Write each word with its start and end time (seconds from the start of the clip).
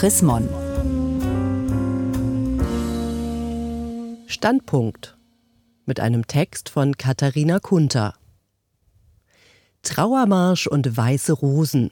Chris 0.00 0.22
Mon. 0.22 0.48
Standpunkt 4.26 5.18
mit 5.84 6.00
einem 6.00 6.26
Text 6.26 6.70
von 6.70 6.96
Katharina 6.96 7.58
Kunter. 7.58 8.14
Trauermarsch 9.82 10.68
und 10.68 10.96
weiße 10.96 11.34
Rosen. 11.34 11.90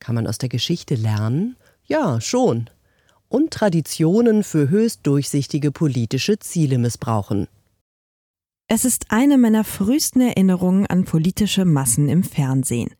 Kann 0.00 0.16
man 0.16 0.26
aus 0.26 0.36
der 0.36 0.50
Geschichte 0.50 0.96
lernen? 0.96 1.56
Ja, 1.86 2.20
schon. 2.20 2.68
Und 3.30 3.54
Traditionen 3.54 4.44
für 4.44 4.68
höchst 4.68 5.06
durchsichtige 5.06 5.72
politische 5.72 6.38
Ziele 6.38 6.76
missbrauchen. 6.76 7.48
Es 8.70 8.84
ist 8.84 9.06
eine 9.08 9.38
meiner 9.38 9.64
frühesten 9.64 10.20
Erinnerungen 10.20 10.86
an 10.86 11.06
politische 11.06 11.64
Massen 11.64 12.10
im 12.10 12.22
Fernsehen. 12.22 12.90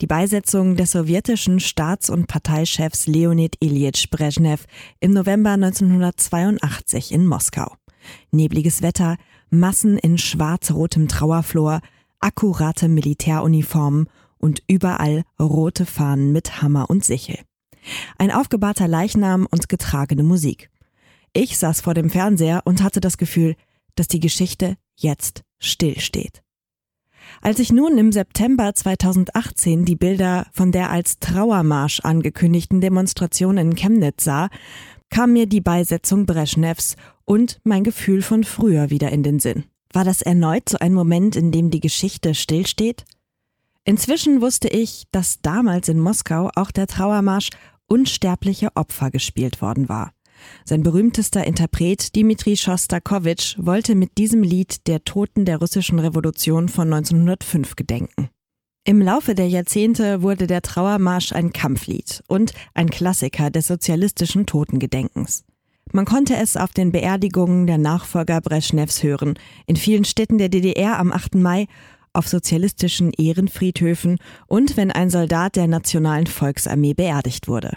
Die 0.00 0.06
Beisetzung 0.06 0.76
des 0.76 0.92
sowjetischen 0.92 1.58
Staats- 1.58 2.10
und 2.10 2.28
Parteichefs 2.28 3.08
Leonid 3.08 3.56
Ilyich 3.58 4.08
Brezhnev 4.08 4.66
im 5.00 5.10
November 5.10 5.50
1982 5.50 7.10
in 7.10 7.26
Moskau. 7.26 7.74
Nebliges 8.30 8.82
Wetter, 8.82 9.16
Massen 9.50 9.98
in 9.98 10.16
schwarz-rotem 10.16 11.08
Trauerflor, 11.08 11.80
akkurate 12.20 12.86
Militäruniformen 12.86 14.08
und 14.38 14.62
überall 14.68 15.24
rote 15.40 15.86
Fahnen 15.86 16.30
mit 16.30 16.62
Hammer 16.62 16.88
und 16.88 17.04
Sichel. 17.04 17.40
Ein 18.16 18.30
aufgebahrter 18.30 18.86
Leichnam 18.86 19.48
und 19.50 19.68
getragene 19.68 20.22
Musik. 20.22 20.70
Ich 21.32 21.58
saß 21.58 21.80
vor 21.80 21.94
dem 21.94 22.10
Fernseher 22.10 22.62
und 22.64 22.80
hatte 22.80 23.00
das 23.00 23.18
Gefühl, 23.18 23.56
dass 23.96 24.06
die 24.06 24.20
Geschichte 24.20 24.76
jetzt 24.96 25.42
stillsteht. 25.58 26.42
Als 27.40 27.58
ich 27.58 27.72
nun 27.72 27.98
im 27.98 28.12
September 28.12 28.74
2018 28.74 29.84
die 29.84 29.96
Bilder 29.96 30.46
von 30.52 30.72
der 30.72 30.90
als 30.90 31.18
Trauermarsch 31.18 32.00
angekündigten 32.00 32.80
Demonstration 32.80 33.58
in 33.58 33.74
Chemnitz 33.74 34.24
sah, 34.24 34.48
kam 35.10 35.32
mir 35.32 35.46
die 35.46 35.60
Beisetzung 35.60 36.26
Breschnews 36.26 36.96
und 37.24 37.60
mein 37.64 37.84
Gefühl 37.84 38.22
von 38.22 38.44
früher 38.44 38.90
wieder 38.90 39.10
in 39.10 39.22
den 39.22 39.40
Sinn. 39.40 39.64
War 39.92 40.04
das 40.04 40.22
erneut 40.22 40.68
so 40.68 40.78
ein 40.78 40.94
Moment, 40.94 41.36
in 41.36 41.52
dem 41.52 41.70
die 41.70 41.80
Geschichte 41.80 42.34
stillsteht? 42.34 43.04
Inzwischen 43.84 44.40
wusste 44.40 44.68
ich, 44.68 45.04
dass 45.12 45.40
damals 45.42 45.88
in 45.88 46.00
Moskau 46.00 46.50
auch 46.54 46.70
der 46.70 46.86
Trauermarsch 46.86 47.50
Unsterbliche 47.88 48.74
Opfer 48.74 49.12
gespielt 49.12 49.62
worden 49.62 49.88
war. 49.88 50.10
Sein 50.64 50.82
berühmtester 50.82 51.44
Interpret 51.44 52.14
Dmitri 52.14 52.56
Schostakowitsch 52.56 53.56
wollte 53.58 53.94
mit 53.94 54.18
diesem 54.18 54.42
Lied 54.42 54.86
der 54.86 55.04
Toten 55.04 55.44
der 55.44 55.58
russischen 55.58 55.98
Revolution 55.98 56.68
von 56.68 56.92
1905 56.92 57.76
gedenken. 57.76 58.28
Im 58.84 59.02
Laufe 59.02 59.34
der 59.34 59.48
Jahrzehnte 59.48 60.22
wurde 60.22 60.46
der 60.46 60.62
Trauermarsch 60.62 61.32
ein 61.32 61.52
Kampflied 61.52 62.22
und 62.28 62.52
ein 62.72 62.88
Klassiker 62.88 63.50
des 63.50 63.66
sozialistischen 63.66 64.46
Totengedenkens. 64.46 65.44
Man 65.92 66.04
konnte 66.04 66.36
es 66.36 66.56
auf 66.56 66.72
den 66.72 66.92
Beerdigungen 66.92 67.66
der 67.66 67.78
Nachfolger 67.78 68.40
Breschnews 68.40 69.02
hören, 69.02 69.38
in 69.66 69.76
vielen 69.76 70.04
Städten 70.04 70.38
der 70.38 70.48
DDR 70.48 70.98
am 70.98 71.12
8. 71.12 71.36
Mai, 71.36 71.66
auf 72.12 72.28
sozialistischen 72.28 73.12
Ehrenfriedhöfen 73.12 74.18
und 74.46 74.76
wenn 74.76 74.90
ein 74.90 75.10
Soldat 75.10 75.56
der 75.56 75.66
Nationalen 75.66 76.26
Volksarmee 76.26 76.94
beerdigt 76.94 77.46
wurde. 77.46 77.76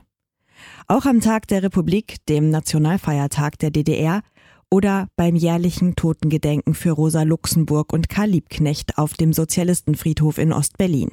Auch 0.88 1.05
am 1.05 1.21
Tag 1.21 1.47
der 1.47 1.63
Republik, 1.63 2.17
dem 2.27 2.49
Nationalfeiertag 2.49 3.59
der 3.59 3.71
DDR, 3.71 4.21
oder 4.71 5.07
beim 5.15 5.35
jährlichen 5.35 5.95
Totengedenken 5.95 6.73
für 6.73 6.91
Rosa 6.91 7.23
Luxemburg 7.23 7.91
und 7.91 8.09
Karl 8.09 8.29
Liebknecht 8.29 8.97
auf 8.97 9.13
dem 9.13 9.33
Sozialistenfriedhof 9.33 10.37
in 10.37 10.53
Ostberlin. 10.53 11.11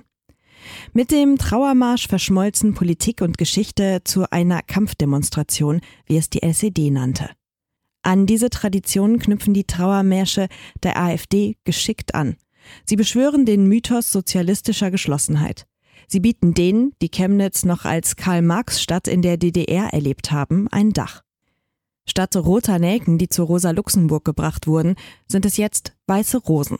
Mit 0.92 1.10
dem 1.10 1.38
Trauermarsch 1.38 2.08
verschmolzen 2.08 2.74
Politik 2.74 3.20
und 3.22 3.38
Geschichte 3.38 4.00
zu 4.04 4.30
einer 4.30 4.62
Kampfdemonstration, 4.62 5.80
wie 6.06 6.16
es 6.16 6.28
die 6.28 6.42
LCD 6.42 6.90
nannte. 6.90 7.30
An 8.02 8.26
diese 8.26 8.50
Tradition 8.50 9.18
knüpfen 9.18 9.54
die 9.54 9.64
Trauermärsche 9.64 10.48
der 10.82 11.00
AfD 11.00 11.56
geschickt 11.64 12.14
an. 12.14 12.36
Sie 12.84 12.96
beschwören 12.96 13.46
den 13.46 13.66
Mythos 13.66 14.12
sozialistischer 14.12 14.90
Geschlossenheit. 14.90 15.66
Sie 16.06 16.20
bieten 16.20 16.54
denen, 16.54 16.92
die 17.02 17.10
Chemnitz 17.10 17.64
noch 17.64 17.84
als 17.84 18.16
Karl-Marx-Stadt 18.16 19.08
in 19.08 19.22
der 19.22 19.36
DDR 19.36 19.92
erlebt 19.92 20.30
haben, 20.30 20.68
ein 20.68 20.92
Dach. 20.92 21.22
Statt 22.08 22.36
roter 22.36 22.78
Nelken, 22.78 23.18
die 23.18 23.28
zu 23.28 23.42
Rosa 23.42 23.72
Luxemburg 23.72 24.24
gebracht 24.24 24.66
wurden, 24.66 24.94
sind 25.26 25.44
es 25.44 25.56
jetzt 25.56 25.96
weiße 26.06 26.38
Rosen. 26.38 26.78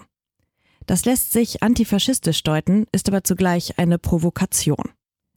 Das 0.87 1.05
lässt 1.05 1.33
sich 1.33 1.63
antifaschistisch 1.65 2.45
deuten, 2.45 2.87
ist 2.93 3.09
aber 3.09 3.25
zugleich 3.25 3.79
eine 3.79 3.99
Provokation. 3.99 4.91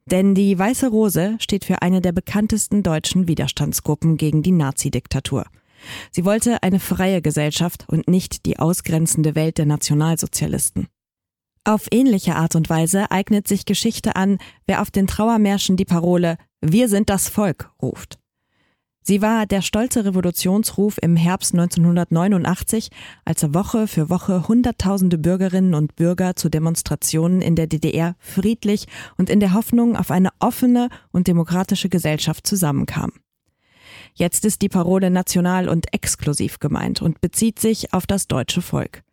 Denn 0.05 0.35
die 0.35 0.57
Weiße 0.57 0.89
Rose 0.89 1.37
steht 1.39 1.65
für 1.65 1.81
eine 1.81 2.01
der 2.01 2.11
bekanntesten 2.11 2.83
deutschen 2.83 3.27
Widerstandsgruppen 3.27 4.17
gegen 4.17 4.43
die 4.43 4.51
Nazidiktatur. 4.51 5.45
Sie 6.11 6.25
wollte 6.25 6.61
eine 6.61 6.79
freie 6.79 7.21
Gesellschaft 7.21 7.85
und 7.87 8.07
nicht 8.07 8.45
die 8.45 8.59
ausgrenzende 8.59 9.35
Welt 9.35 9.57
der 9.57 9.65
Nationalsozialisten. 9.65 10.87
Auf 11.63 11.87
ähnliche 11.91 12.35
Art 12.35 12.55
und 12.55 12.69
Weise 12.69 13.11
eignet 13.11 13.47
sich 13.47 13.65
Geschichte 13.65 14.15
an, 14.15 14.37
wer 14.65 14.81
auf 14.81 14.91
den 14.91 15.07
Trauermärschen 15.07 15.77
die 15.77 15.85
Parole 15.85 16.37
Wir 16.61 16.89
sind 16.89 17.09
das 17.09 17.29
Volk 17.29 17.71
ruft. 17.81 18.19
Sie 19.01 19.21
war 19.21 19.45
der 19.45 19.61
stolze 19.61 20.05
Revolutionsruf 20.05 20.99
im 21.01 21.15
Herbst 21.15 21.53
1989, 21.53 22.89
als 23.25 23.53
Woche 23.53 23.87
für 23.87 24.09
Woche 24.09 24.47
Hunderttausende 24.47 25.17
Bürgerinnen 25.17 25.73
und 25.73 25.95
Bürger 25.95 26.35
zu 26.35 26.49
Demonstrationen 26.49 27.41
in 27.41 27.55
der 27.55 27.67
DDR 27.67 28.15
friedlich 28.19 28.85
und 29.17 29.29
in 29.29 29.39
der 29.39 29.53
Hoffnung 29.53 29.95
auf 29.95 30.11
eine 30.11 30.29
offene 30.39 30.89
und 31.11 31.27
demokratische 31.27 31.89
Gesellschaft 31.89 32.45
zusammenkamen. 32.45 33.15
Jetzt 34.13 34.45
ist 34.45 34.61
die 34.61 34.69
Parole 34.69 35.09
national 35.09 35.69
und 35.69 35.93
exklusiv 35.93 36.59
gemeint 36.59 37.01
und 37.01 37.21
bezieht 37.21 37.59
sich 37.59 37.93
auf 37.93 38.05
das 38.05 38.27
deutsche 38.27 38.61
Volk 38.61 39.03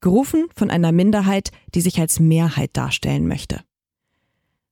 gerufen 0.00 0.48
von 0.54 0.70
einer 0.70 0.92
Minderheit, 0.92 1.50
die 1.74 1.80
sich 1.80 2.00
als 2.00 2.20
Mehrheit 2.20 2.70
darstellen 2.74 3.26
möchte. 3.26 3.60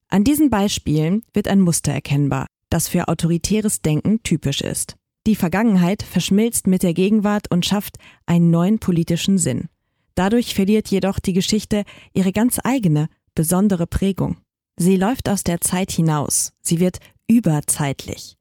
An 0.08 0.24
diesen 0.24 0.50
Beispielen 0.50 1.22
wird 1.34 1.48
ein 1.48 1.60
Muster 1.60 1.92
erkennbar, 1.92 2.46
das 2.70 2.88
für 2.88 3.08
autoritäres 3.08 3.82
Denken 3.82 4.22
typisch 4.22 4.62
ist. 4.62 4.96
Die 5.26 5.36
Vergangenheit 5.36 6.02
verschmilzt 6.02 6.66
mit 6.66 6.82
der 6.82 6.94
Gegenwart 6.94 7.50
und 7.50 7.66
schafft 7.66 7.98
einen 8.24 8.50
neuen 8.50 8.78
politischen 8.78 9.36
Sinn. 9.36 9.68
Dadurch 10.14 10.54
verliert 10.54 10.88
jedoch 10.88 11.18
die 11.18 11.34
Geschichte 11.34 11.84
ihre 12.14 12.32
ganz 12.32 12.58
eigene, 12.64 13.08
besondere 13.34 13.86
Prägung. 13.86 14.38
Sie 14.76 14.96
läuft 14.96 15.28
aus 15.28 15.44
der 15.44 15.60
Zeit 15.60 15.92
hinaus, 15.92 16.52
sie 16.62 16.80
wird 16.80 16.98
überzeitlich. 17.28 18.36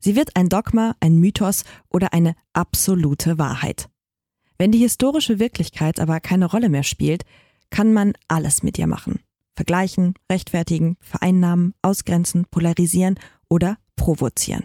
Sie 0.00 0.16
wird 0.16 0.36
ein 0.36 0.48
Dogma, 0.48 0.94
ein 1.00 1.16
Mythos 1.16 1.64
oder 1.88 2.12
eine 2.12 2.34
absolute 2.52 3.38
Wahrheit. 3.38 3.88
Wenn 4.58 4.72
die 4.72 4.78
historische 4.78 5.38
Wirklichkeit 5.38 6.00
aber 6.00 6.20
keine 6.20 6.46
Rolle 6.46 6.68
mehr 6.68 6.82
spielt, 6.82 7.24
kann 7.70 7.92
man 7.92 8.12
alles 8.28 8.62
mit 8.62 8.78
ihr 8.78 8.86
machen. 8.86 9.20
Vergleichen, 9.54 10.14
rechtfertigen, 10.30 10.96
vereinnahmen, 11.00 11.74
ausgrenzen, 11.82 12.46
polarisieren 12.50 13.18
oder 13.48 13.78
provozieren. 13.96 14.64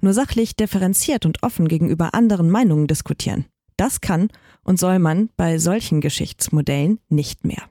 Nur 0.00 0.12
sachlich 0.12 0.56
differenziert 0.56 1.24
und 1.24 1.42
offen 1.42 1.68
gegenüber 1.68 2.14
anderen 2.14 2.50
Meinungen 2.50 2.86
diskutieren. 2.86 3.46
Das 3.76 4.00
kann 4.02 4.28
und 4.62 4.78
soll 4.78 4.98
man 4.98 5.30
bei 5.36 5.58
solchen 5.58 6.02
Geschichtsmodellen 6.02 7.00
nicht 7.08 7.44
mehr. 7.44 7.62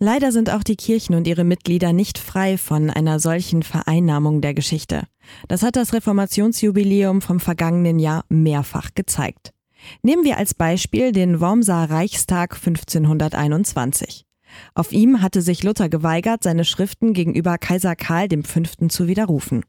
Leider 0.00 0.30
sind 0.30 0.50
auch 0.50 0.62
die 0.62 0.76
Kirchen 0.76 1.14
und 1.14 1.26
ihre 1.26 1.44
Mitglieder 1.44 1.92
nicht 1.92 2.18
frei 2.18 2.56
von 2.56 2.88
einer 2.90 3.18
solchen 3.18 3.64
Vereinnahmung 3.64 4.40
der 4.40 4.54
Geschichte. 4.54 5.04
Das 5.48 5.62
hat 5.62 5.76
das 5.76 5.92
Reformationsjubiläum 5.92 7.20
vom 7.20 7.40
vergangenen 7.40 7.98
Jahr 7.98 8.24
mehrfach 8.28 8.90
gezeigt. 8.94 9.52
Nehmen 10.02 10.24
wir 10.24 10.38
als 10.38 10.54
Beispiel 10.54 11.12
den 11.12 11.40
Wormser 11.40 11.90
Reichstag 11.90 12.54
1521. 12.54 14.24
Auf 14.74 14.92
ihm 14.92 15.20
hatte 15.20 15.42
sich 15.42 15.62
Luther 15.62 15.88
geweigert, 15.88 16.42
seine 16.42 16.64
Schriften 16.64 17.12
gegenüber 17.12 17.58
Kaiser 17.58 17.96
Karl 17.96 18.28
V. 18.42 18.88
zu 18.88 19.06
widerrufen. 19.06 19.62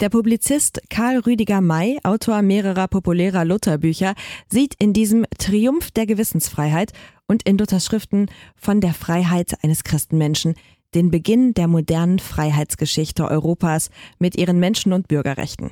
Der 0.00 0.08
Publizist 0.08 0.80
Karl 0.90 1.18
Rüdiger 1.18 1.60
May, 1.60 1.98
Autor 2.02 2.42
mehrerer 2.42 2.88
populärer 2.88 3.44
Lutherbücher, 3.44 4.14
sieht 4.48 4.74
in 4.78 4.92
diesem 4.92 5.26
Triumph 5.38 5.90
der 5.92 6.06
Gewissensfreiheit 6.06 6.92
und 7.28 7.44
in 7.44 7.58
Luthers 7.58 7.86
Schriften 7.86 8.26
von 8.56 8.80
der 8.80 8.94
Freiheit 8.94 9.62
eines 9.62 9.84
Christenmenschen 9.84 10.54
den 10.94 11.10
Beginn 11.10 11.54
der 11.54 11.68
modernen 11.68 12.18
Freiheitsgeschichte 12.18 13.26
Europas 13.26 13.90
mit 14.18 14.36
ihren 14.36 14.58
Menschen- 14.58 14.92
und 14.92 15.08
Bürgerrechten. 15.08 15.70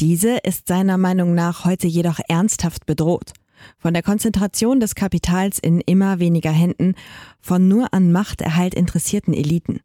Diese 0.00 0.38
ist 0.38 0.68
seiner 0.68 0.98
Meinung 0.98 1.34
nach 1.34 1.64
heute 1.64 1.86
jedoch 1.86 2.18
ernsthaft 2.28 2.86
bedroht. 2.86 3.32
Von 3.78 3.94
der 3.94 4.02
Konzentration 4.02 4.80
des 4.80 4.94
Kapitals 4.94 5.58
in 5.58 5.80
immer 5.80 6.18
weniger 6.18 6.50
Händen, 6.50 6.94
von 7.40 7.68
nur 7.68 7.94
an 7.94 8.10
Machterhalt 8.10 8.74
interessierten 8.74 9.34
Eliten. 9.34 9.80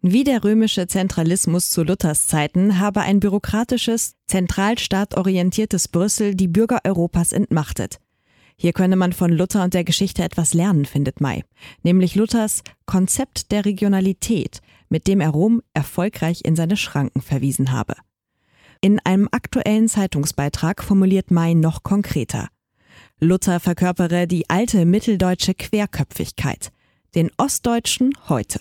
Wie 0.00 0.22
der 0.22 0.44
römische 0.44 0.86
Zentralismus 0.86 1.70
zu 1.70 1.82
Luthers 1.82 2.28
Zeiten 2.28 2.78
habe 2.78 3.00
ein 3.00 3.18
bürokratisches, 3.18 4.14
zentralstaatorientiertes 4.28 5.88
Brüssel 5.88 6.36
die 6.36 6.46
Bürger 6.46 6.80
Europas 6.84 7.32
entmachtet. 7.32 7.98
Hier 8.56 8.72
könne 8.72 8.94
man 8.94 9.12
von 9.12 9.32
Luther 9.32 9.64
und 9.64 9.74
der 9.74 9.84
Geschichte 9.84 10.22
etwas 10.22 10.54
lernen, 10.54 10.84
findet 10.84 11.20
May, 11.20 11.44
nämlich 11.82 12.14
Luthers 12.14 12.62
Konzept 12.86 13.50
der 13.50 13.64
Regionalität, 13.64 14.60
mit 14.88 15.08
dem 15.08 15.20
er 15.20 15.30
Rom 15.30 15.62
erfolgreich 15.74 16.44
in 16.44 16.54
seine 16.54 16.76
Schranken 16.76 17.20
verwiesen 17.20 17.72
habe. 17.72 17.94
In 18.80 19.00
einem 19.00 19.28
aktuellen 19.32 19.88
Zeitungsbeitrag 19.88 20.84
formuliert 20.84 21.32
May 21.32 21.54
noch 21.54 21.82
konkreter. 21.82 22.48
Luther 23.18 23.58
verkörpere 23.58 24.28
die 24.28 24.48
alte 24.48 24.84
mitteldeutsche 24.84 25.54
Querköpfigkeit, 25.54 26.70
den 27.16 27.30
Ostdeutschen 27.38 28.12
heute. 28.28 28.60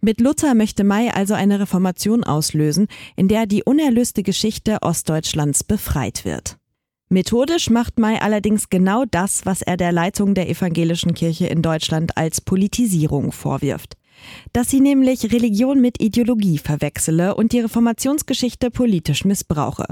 Mit 0.00 0.20
Luther 0.20 0.54
möchte 0.54 0.84
May 0.84 1.10
also 1.10 1.34
eine 1.34 1.58
Reformation 1.58 2.22
auslösen, 2.22 2.86
in 3.16 3.26
der 3.26 3.46
die 3.46 3.64
unerlöste 3.64 4.22
Geschichte 4.22 4.78
Ostdeutschlands 4.80 5.64
befreit 5.64 6.24
wird. 6.24 6.56
Methodisch 7.08 7.68
macht 7.68 7.98
May 7.98 8.16
allerdings 8.18 8.68
genau 8.70 9.04
das, 9.04 9.44
was 9.44 9.62
er 9.62 9.76
der 9.76 9.90
Leitung 9.90 10.34
der 10.34 10.48
evangelischen 10.48 11.14
Kirche 11.14 11.48
in 11.48 11.60
Deutschland 11.60 12.16
als 12.16 12.40
Politisierung 12.40 13.32
vorwirft. 13.32 13.96
Dass 14.52 14.70
sie 14.70 14.80
nämlich 14.80 15.32
Religion 15.32 15.80
mit 15.80 16.00
Ideologie 16.02 16.58
verwechsele 16.58 17.34
und 17.34 17.52
die 17.52 17.60
Reformationsgeschichte 17.60 18.70
politisch 18.70 19.24
missbrauche. 19.24 19.86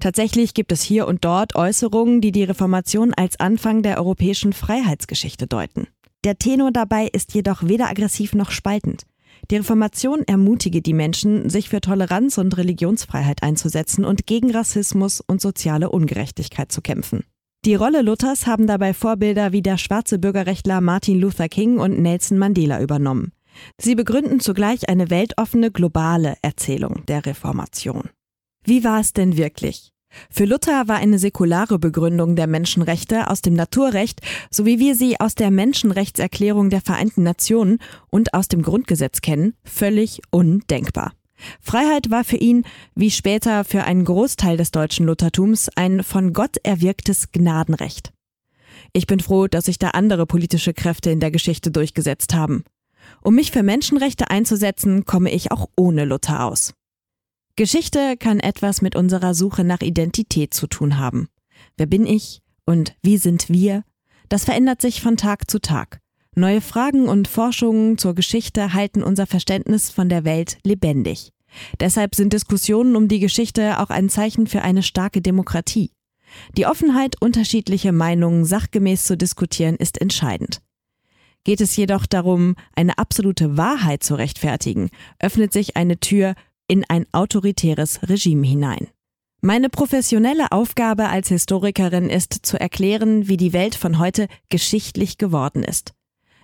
Tatsächlich 0.00 0.54
gibt 0.54 0.72
es 0.72 0.82
hier 0.82 1.06
und 1.06 1.24
dort 1.24 1.54
Äußerungen, 1.54 2.20
die 2.20 2.32
die 2.32 2.44
Reformation 2.44 3.12
als 3.14 3.38
Anfang 3.40 3.82
der 3.82 3.98
europäischen 3.98 4.52
Freiheitsgeschichte 4.52 5.46
deuten. 5.46 5.88
Der 6.24 6.38
Tenor 6.38 6.70
dabei 6.70 7.08
ist 7.08 7.34
jedoch 7.34 7.64
weder 7.64 7.88
aggressiv 7.88 8.34
noch 8.34 8.50
spaltend. 8.50 9.02
Die 9.50 9.56
Reformation 9.56 10.22
ermutige 10.26 10.82
die 10.82 10.94
Menschen, 10.94 11.50
sich 11.50 11.68
für 11.68 11.80
Toleranz 11.80 12.38
und 12.38 12.56
Religionsfreiheit 12.56 13.42
einzusetzen 13.42 14.04
und 14.04 14.26
gegen 14.26 14.52
Rassismus 14.52 15.20
und 15.20 15.40
soziale 15.40 15.90
Ungerechtigkeit 15.90 16.70
zu 16.70 16.80
kämpfen. 16.80 17.24
Die 17.64 17.74
Rolle 17.74 18.02
Luthers 18.02 18.46
haben 18.46 18.66
dabei 18.66 18.94
Vorbilder 18.94 19.52
wie 19.52 19.62
der 19.62 19.78
schwarze 19.78 20.18
Bürgerrechtler 20.18 20.80
Martin 20.80 21.20
Luther 21.20 21.48
King 21.48 21.78
und 21.78 22.00
Nelson 22.00 22.38
Mandela 22.38 22.80
übernommen. 22.80 23.32
Sie 23.80 23.94
begründen 23.94 24.40
zugleich 24.40 24.88
eine 24.88 25.10
weltoffene 25.10 25.70
globale 25.70 26.36
Erzählung 26.42 27.04
der 27.06 27.26
Reformation. 27.26 28.10
Wie 28.64 28.84
war 28.84 29.00
es 29.00 29.12
denn 29.12 29.36
wirklich? 29.36 29.92
Für 30.30 30.44
Luther 30.44 30.88
war 30.88 30.96
eine 30.96 31.18
säkulare 31.18 31.78
Begründung 31.78 32.36
der 32.36 32.46
Menschenrechte 32.46 33.30
aus 33.30 33.40
dem 33.40 33.54
Naturrecht, 33.54 34.20
so 34.50 34.66
wie 34.66 34.78
wir 34.78 34.94
sie 34.94 35.18
aus 35.18 35.34
der 35.34 35.50
Menschenrechtserklärung 35.50 36.70
der 36.70 36.80
Vereinten 36.80 37.22
Nationen 37.22 37.78
und 38.10 38.34
aus 38.34 38.48
dem 38.48 38.62
Grundgesetz 38.62 39.20
kennen, 39.20 39.54
völlig 39.64 40.20
undenkbar. 40.30 41.12
Freiheit 41.60 42.10
war 42.10 42.24
für 42.24 42.36
ihn, 42.36 42.64
wie 42.94 43.10
später 43.10 43.64
für 43.64 43.84
einen 43.84 44.04
Großteil 44.04 44.56
des 44.56 44.70
deutschen 44.70 45.06
Luthertums, 45.06 45.70
ein 45.74 46.02
von 46.02 46.32
Gott 46.32 46.56
erwirktes 46.62 47.32
Gnadenrecht. 47.32 48.12
Ich 48.92 49.06
bin 49.06 49.20
froh, 49.20 49.48
dass 49.48 49.64
sich 49.64 49.78
da 49.78 49.88
andere 49.88 50.26
politische 50.26 50.74
Kräfte 50.74 51.10
in 51.10 51.20
der 51.20 51.30
Geschichte 51.30 51.70
durchgesetzt 51.70 52.34
haben. 52.34 52.64
Um 53.22 53.34
mich 53.34 53.50
für 53.52 53.62
Menschenrechte 53.62 54.30
einzusetzen, 54.30 55.04
komme 55.04 55.30
ich 55.30 55.52
auch 55.52 55.68
ohne 55.76 56.04
Luther 56.04 56.44
aus. 56.44 56.74
Geschichte 57.56 58.16
kann 58.16 58.40
etwas 58.40 58.82
mit 58.82 58.96
unserer 58.96 59.34
Suche 59.34 59.64
nach 59.64 59.80
Identität 59.80 60.54
zu 60.54 60.66
tun 60.66 60.98
haben. 60.98 61.28
Wer 61.76 61.86
bin 61.86 62.06
ich 62.06 62.40
und 62.64 62.94
wie 63.02 63.18
sind 63.18 63.48
wir? 63.48 63.84
Das 64.28 64.44
verändert 64.44 64.80
sich 64.80 65.02
von 65.02 65.16
Tag 65.16 65.50
zu 65.50 65.60
Tag. 65.60 66.00
Neue 66.34 66.62
Fragen 66.62 67.08
und 67.08 67.28
Forschungen 67.28 67.98
zur 67.98 68.14
Geschichte 68.14 68.72
halten 68.72 69.02
unser 69.02 69.26
Verständnis 69.26 69.90
von 69.90 70.08
der 70.08 70.24
Welt 70.24 70.56
lebendig. 70.64 71.32
Deshalb 71.78 72.14
sind 72.14 72.32
Diskussionen 72.32 72.96
um 72.96 73.08
die 73.08 73.20
Geschichte 73.20 73.78
auch 73.80 73.90
ein 73.90 74.08
Zeichen 74.08 74.46
für 74.46 74.62
eine 74.62 74.82
starke 74.82 75.20
Demokratie. 75.20 75.90
Die 76.56 76.66
Offenheit, 76.66 77.20
unterschiedliche 77.20 77.92
Meinungen 77.92 78.46
sachgemäß 78.46 79.04
zu 79.04 79.18
diskutieren, 79.18 79.76
ist 79.76 80.00
entscheidend. 80.00 80.62
Geht 81.44 81.60
es 81.60 81.76
jedoch 81.76 82.06
darum, 82.06 82.54
eine 82.76 82.98
absolute 82.98 83.56
Wahrheit 83.56 84.04
zu 84.04 84.14
rechtfertigen, 84.14 84.90
öffnet 85.18 85.52
sich 85.52 85.76
eine 85.76 85.98
Tür 85.98 86.34
in 86.68 86.84
ein 86.88 87.06
autoritäres 87.12 88.08
Regime 88.08 88.46
hinein. 88.46 88.88
Meine 89.40 89.68
professionelle 89.68 90.52
Aufgabe 90.52 91.08
als 91.08 91.28
Historikerin 91.28 92.08
ist 92.08 92.46
zu 92.46 92.60
erklären, 92.60 93.26
wie 93.26 93.36
die 93.36 93.52
Welt 93.52 93.74
von 93.74 93.98
heute 93.98 94.28
geschichtlich 94.50 95.18
geworden 95.18 95.64
ist. 95.64 95.94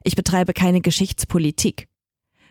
Ich 0.03 0.17
betreibe 0.17 0.53
keine 0.53 0.81
Geschichtspolitik. 0.81 1.87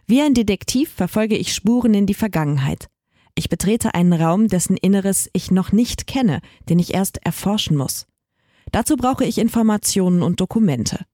Wie 0.06 0.22
ein 0.22 0.34
Detektiv 0.34 0.90
verfolge 0.90 1.36
ich 1.36 1.54
Spuren 1.54 1.94
in 1.94 2.06
die 2.06 2.14
Vergangenheit. 2.14 2.88
Ich 3.36 3.50
betrete 3.50 3.94
einen 3.94 4.14
Raum, 4.14 4.48
dessen 4.48 4.78
Inneres 4.78 5.30
ich 5.34 5.52
noch 5.52 5.74
nicht 5.74 6.08
kenne, 6.08 6.40
den 6.70 6.80
ich 6.80 6.94
erst 6.94 7.18
erforschen 7.26 7.76
muss. 7.76 8.08
Dazu 8.72 8.96
brauche 8.96 9.26
ich 9.26 9.38
Informationen 9.38 10.24
und 10.24 10.40
Dokumente. 10.40 11.06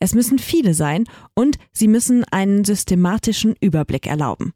Es 0.00 0.14
müssen 0.14 0.38
viele 0.38 0.74
sein 0.74 1.04
und 1.34 1.58
sie 1.72 1.88
müssen 1.88 2.24
einen 2.24 2.64
systematischen 2.64 3.56
Überblick 3.60 4.06
erlauben. 4.06 4.52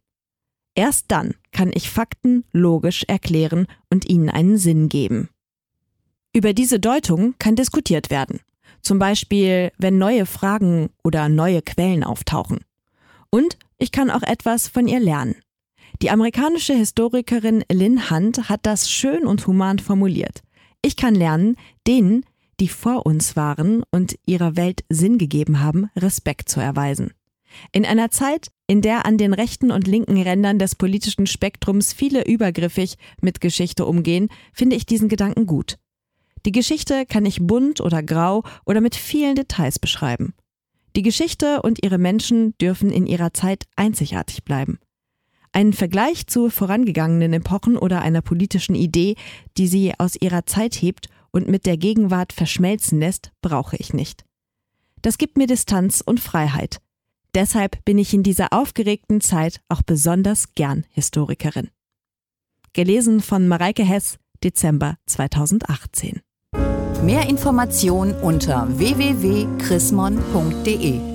Erst 0.75 1.07
dann 1.09 1.35
kann 1.51 1.71
ich 1.75 1.91
Fakten 1.91 2.45
logisch 2.53 3.05
erklären 3.07 3.67
und 3.91 4.09
ihnen 4.09 4.31
einen 4.31 4.57
Sinn 4.57 4.89
geben. 4.89 5.29
Über 6.35 6.55
diese 6.55 6.81
Deutung 6.81 7.35
kann 7.39 7.57
diskutiert 7.57 8.11
werden. 8.11 8.41
Zum 8.81 8.99
Beispiel, 8.99 9.71
wenn 9.79 9.99
neue 9.99 10.27
Fragen 10.27 10.91
oder 11.05 11.29
neue 11.29 11.63
Quellen 11.63 12.03
auftauchen. 12.03 12.61
Und 13.31 13.59
ich 13.79 13.93
kann 13.93 14.11
auch 14.11 14.23
etwas 14.23 14.69
von 14.69 14.89
ihr 14.89 15.01
lernen. 15.01 15.37
Die 16.01 16.11
amerikanische 16.11 16.75
Historikerin 16.75 17.65
Lynn 17.71 18.11
Hunt 18.11 18.49
hat 18.49 18.61
das 18.65 18.91
schön 18.91 19.27
und 19.27 19.47
human 19.47 19.79
formuliert. 19.79 20.43
Ich 20.83 20.97
kann 20.97 21.15
lernen, 21.15 21.57
denen, 21.87 22.25
die 22.61 22.69
vor 22.69 23.07
uns 23.07 23.37
waren 23.37 23.83
und 23.91 24.17
ihrer 24.27 24.57
Welt 24.57 24.85
Sinn 24.89 25.19
gegeben 25.19 25.61
haben, 25.61 25.91
Respekt 25.97 26.49
zu 26.49 26.61
erweisen. 26.61 27.13
In 27.73 27.85
einer 27.85 28.11
Zeit, 28.11 28.49
in 28.67 28.81
der 28.81 29.05
an 29.05 29.19
den 29.19 29.35
rechten 29.35 29.71
und 29.71 29.87
linken 29.87 30.21
Rändern 30.21 30.59
des 30.59 30.75
politischen 30.75 31.27
Spektrums 31.27 31.93
viele 31.93 32.25
übergriffig 32.27 32.97
mit 33.21 33.41
Geschichte 33.41 33.85
umgehen, 33.85 34.29
finde 34.53 34.77
ich 34.77 34.87
diesen 34.87 35.09
Gedanken 35.09 35.47
gut. 35.47 35.79
Die 36.47 36.53
Geschichte 36.53 37.07
kann 37.07 37.27
ich 37.27 37.41
bunt 37.41 37.81
oder 37.81 38.03
grau 38.03 38.43
oder 38.65 38.81
mit 38.81 38.97
vielen 38.97 39.37
Details 39.37 39.79
beschreiben. 39.79 40.35
Die 40.97 41.03
Geschichte 41.03 41.63
und 41.63 41.83
ihre 41.83 41.99
Menschen 41.99 42.57
dürfen 42.59 42.91
in 42.91 43.07
ihrer 43.07 43.33
Zeit 43.33 43.65
einzigartig 43.77 44.45
bleiben. 44.45 44.79
Einen 45.53 45.73
Vergleich 45.73 46.27
zu 46.27 46.51
vorangegangenen 46.51 47.33
Epochen 47.35 47.77
oder 47.77 48.03
einer 48.03 48.23
politischen 48.23 48.75
Idee, 48.75 49.17
die 49.59 49.69
sie 49.69 49.93
aus 49.99 50.17
ihrer 50.17 50.47
Zeit 50.47 50.75
hebt 50.75 51.09
und 51.33 51.49
mit 51.49 51.67
der 51.67 51.77
Gegenwart 51.77 52.33
verschmelzen 52.33 53.01
lässt, 53.01 53.33
brauche 53.41 53.77
ich 53.77 53.93
nicht. 53.93 54.25
Das 55.01 55.19
gibt 55.19 55.37
mir 55.37 55.49
Distanz 55.49 56.01
und 56.01 56.21
Freiheit, 56.21 56.81
Deshalb 57.35 57.85
bin 57.85 57.99
ich 57.99 58.13
in 58.13 58.23
dieser 58.23 58.53
aufgeregten 58.53 59.21
Zeit 59.21 59.61
auch 59.69 59.83
besonders 59.83 60.55
gern 60.55 60.85
Historikerin. 60.91 61.71
Gelesen 62.75 63.21
von 63.21 63.49
Mareike 63.49 63.85
Hess, 63.85 64.19
Dezember 64.45 64.97
2018. 65.07 66.21
Mehr 67.03 67.29
Informationen 67.29 68.15
unter 68.15 68.69
www.chrismon.de 68.79 71.12